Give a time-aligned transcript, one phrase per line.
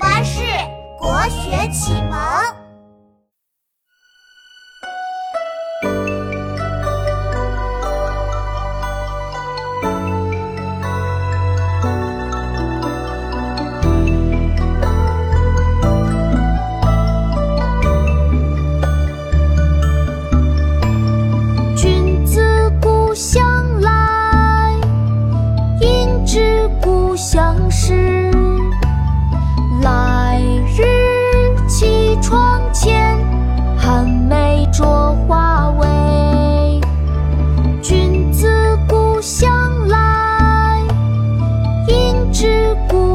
[0.00, 0.40] 巴士
[0.98, 2.18] 国学启蒙。
[21.76, 23.42] 君子故乡
[23.82, 24.74] 来，
[25.82, 28.19] 应知故乡事。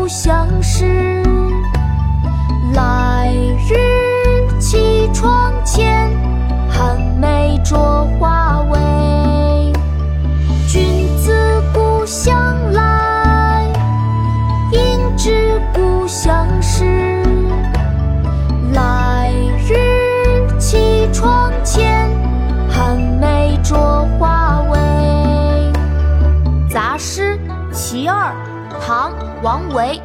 [0.06, 1.24] 知故乡事。
[2.74, 3.34] 来
[3.68, 6.12] 日绮窗前，
[6.70, 7.76] 寒梅著
[8.20, 9.74] 花未？
[10.68, 11.34] 君子
[11.74, 13.68] 故乡来，
[14.74, 16.86] 应知故乡事。
[18.74, 19.34] 来
[19.68, 22.08] 日绮窗前，
[22.70, 23.76] 寒梅著
[24.20, 24.78] 花未？
[26.70, 27.40] 杂诗·
[27.74, 28.32] 其二，
[28.82, 29.12] 唐·
[29.44, 30.02] 王维。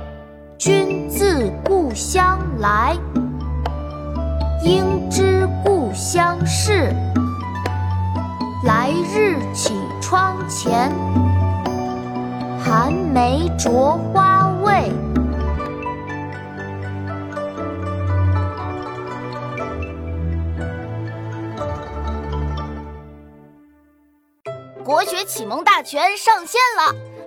[0.58, 2.94] 君自故乡来，
[4.62, 6.94] 应知故乡事。
[8.64, 10.92] 来日绮窗前，
[12.62, 13.70] 寒梅著
[14.12, 14.92] 花未？
[24.84, 27.09] 国学启蒙大全上线了！